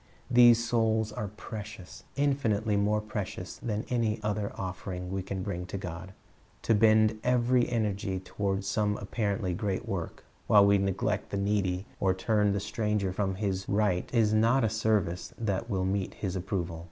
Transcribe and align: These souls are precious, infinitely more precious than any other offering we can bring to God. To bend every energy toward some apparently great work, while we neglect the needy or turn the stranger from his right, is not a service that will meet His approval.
These 0.31 0.65
souls 0.67 1.11
are 1.11 1.27
precious, 1.27 2.05
infinitely 2.15 2.75
more 2.75 3.01
precious 3.01 3.57
than 3.57 3.85
any 3.89 4.19
other 4.23 4.51
offering 4.55 5.11
we 5.11 5.21
can 5.21 5.43
bring 5.43 5.67
to 5.67 5.77
God. 5.77 6.13
To 6.63 6.73
bend 6.73 7.19
every 7.23 7.69
energy 7.69 8.19
toward 8.19 8.63
some 8.65 8.97
apparently 8.97 9.53
great 9.53 9.87
work, 9.87 10.25
while 10.47 10.65
we 10.65 10.79
neglect 10.79 11.29
the 11.29 11.37
needy 11.37 11.85
or 11.99 12.15
turn 12.15 12.51
the 12.51 12.59
stranger 12.59 13.13
from 13.13 13.35
his 13.35 13.69
right, 13.69 14.09
is 14.11 14.33
not 14.33 14.63
a 14.63 14.69
service 14.69 15.35
that 15.37 15.69
will 15.69 15.85
meet 15.85 16.15
His 16.15 16.35
approval. 16.35 16.79